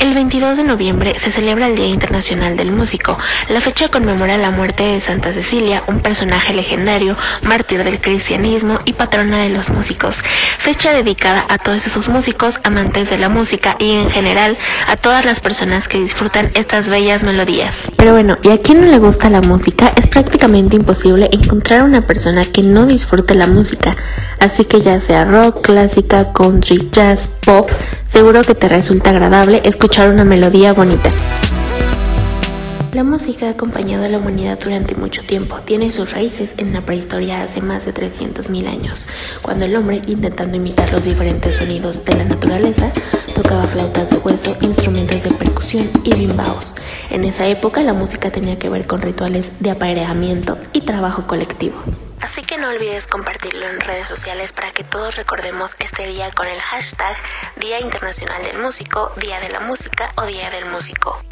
El 0.00 0.12
22 0.14 0.58
de 0.58 0.64
noviembre 0.64 1.18
se 1.18 1.30
celebra 1.30 1.68
el 1.68 1.76
Día 1.76 1.86
Internacional 1.86 2.56
del 2.56 2.72
Músico. 2.72 3.16
La 3.48 3.60
fecha 3.60 3.88
conmemora 3.88 4.36
la 4.36 4.50
muerte 4.50 4.82
de 4.82 5.00
Santa 5.00 5.32
Cecilia, 5.32 5.84
un 5.86 6.00
personaje 6.00 6.52
legendario, 6.52 7.16
mártir 7.42 7.84
del 7.84 8.00
cristianismo 8.00 8.80
y 8.84 8.92
patrona 8.92 9.42
de 9.42 9.50
los 9.50 9.70
músicos. 9.70 10.16
Fecha 10.58 10.92
dedicada 10.92 11.44
a 11.48 11.58
todos 11.58 11.86
esos 11.86 12.08
músicos, 12.08 12.58
amantes 12.64 13.08
de 13.10 13.18
la 13.18 13.28
música 13.28 13.76
y 13.78 13.92
en 13.92 14.10
general 14.10 14.58
a 14.88 14.96
todas 14.96 15.24
las 15.24 15.40
personas 15.40 15.88
que 15.88 16.00
disfrutan 16.00 16.50
estas 16.54 16.88
bellas 16.88 17.22
melodías. 17.22 17.90
Pero 17.96 18.12
bueno, 18.12 18.36
¿y 18.42 18.50
a 18.50 18.60
quién 18.60 18.80
no 18.80 18.90
le 18.90 18.98
gusta 18.98 19.30
la 19.30 19.40
música? 19.40 19.92
Es 19.96 20.06
prácticamente 20.06 20.76
imposible 20.76 21.28
encontrar 21.32 21.84
una 21.84 22.02
persona 22.02 22.44
que 22.44 22.62
no 22.62 22.86
disfrute 22.86 23.34
la 23.34 23.46
música. 23.46 23.94
Así 24.40 24.64
que 24.64 24.80
ya 24.80 25.00
sea 25.00 25.24
rock, 25.24 25.62
clásica, 25.62 26.32
country, 26.32 26.88
jazz, 26.90 27.28
pop, 27.44 27.70
seguro 28.08 28.42
que 28.42 28.54
te 28.54 28.68
resulta 28.68 29.10
agradable 29.10 29.60
escuchar 29.64 30.08
una 30.08 30.24
melodía 30.24 30.72
bonita. 30.72 31.10
La 32.92 33.02
música 33.02 33.46
ha 33.46 33.50
acompañado 33.50 34.04
a 34.04 34.08
la 34.08 34.18
humanidad 34.18 34.56
durante 34.62 34.94
mucho 34.94 35.22
tiempo. 35.22 35.58
Tiene 35.64 35.90
sus 35.90 36.12
raíces 36.12 36.50
en 36.58 36.72
la 36.72 36.86
prehistoria 36.86 37.42
hace 37.42 37.60
más 37.60 37.84
de 37.84 37.92
300.000 37.92 38.68
años, 38.68 39.06
cuando 39.42 39.64
el 39.64 39.74
hombre, 39.74 40.00
intentando 40.06 40.56
imitar 40.56 40.92
los 40.92 41.04
diferentes 41.04 41.56
sonidos 41.56 42.04
de 42.04 42.14
la 42.14 42.24
naturaleza, 42.24 42.92
tocaba 43.34 43.62
flautas 43.62 44.10
de 44.10 44.18
hueso, 44.18 44.56
instrumentos 44.60 45.24
de 45.24 45.30
percusión 45.30 45.90
y 46.04 46.14
bimbaos. 46.14 46.76
En 47.10 47.24
esa 47.24 47.48
época 47.48 47.82
la 47.82 47.94
música 47.94 48.30
tenía 48.30 48.60
que 48.60 48.68
ver 48.68 48.86
con 48.86 49.02
rituales 49.02 49.50
de 49.58 49.72
apareamiento 49.72 50.56
y 50.72 50.82
trabajo 50.82 51.26
colectivo. 51.26 51.74
Así 52.24 52.40
que 52.40 52.56
no 52.56 52.70
olvides 52.70 53.06
compartirlo 53.06 53.68
en 53.68 53.80
redes 53.80 54.08
sociales 54.08 54.50
para 54.50 54.72
que 54.72 54.82
todos 54.82 55.14
recordemos 55.16 55.76
este 55.78 56.06
día 56.06 56.30
con 56.30 56.46
el 56.46 56.58
hashtag 56.58 57.14
Día 57.56 57.80
Internacional 57.80 58.42
del 58.42 58.58
Músico, 58.60 59.12
Día 59.20 59.40
de 59.40 59.50
la 59.50 59.60
Música 59.60 60.10
o 60.16 60.24
Día 60.24 60.48
del 60.48 60.64
Músico. 60.70 61.22